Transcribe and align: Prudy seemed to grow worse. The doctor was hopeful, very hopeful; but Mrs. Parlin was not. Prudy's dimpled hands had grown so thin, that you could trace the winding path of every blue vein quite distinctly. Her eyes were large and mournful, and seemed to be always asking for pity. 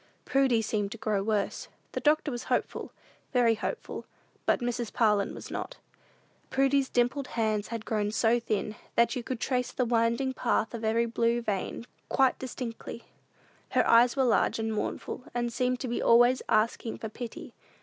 Prudy 0.25 0.63
seemed 0.63 0.91
to 0.93 0.97
grow 0.97 1.21
worse. 1.21 1.67
The 1.91 1.99
doctor 1.99 2.31
was 2.31 2.45
hopeful, 2.45 2.91
very 3.33 3.53
hopeful; 3.53 4.05
but 4.47 4.59
Mrs. 4.59 4.91
Parlin 4.91 5.35
was 5.35 5.51
not. 5.51 5.77
Prudy's 6.49 6.89
dimpled 6.89 7.27
hands 7.27 7.67
had 7.67 7.85
grown 7.85 8.09
so 8.11 8.39
thin, 8.39 8.75
that 8.95 9.15
you 9.15 9.21
could 9.21 9.39
trace 9.39 9.71
the 9.71 9.85
winding 9.85 10.33
path 10.33 10.73
of 10.73 10.83
every 10.83 11.05
blue 11.05 11.39
vein 11.39 11.85
quite 12.09 12.39
distinctly. 12.39 13.03
Her 13.73 13.87
eyes 13.87 14.15
were 14.15 14.23
large 14.23 14.57
and 14.57 14.73
mournful, 14.73 15.25
and 15.35 15.53
seemed 15.53 15.79
to 15.81 15.87
be 15.87 16.01
always 16.01 16.41
asking 16.49 16.97
for 16.97 17.07
pity. 17.07 17.53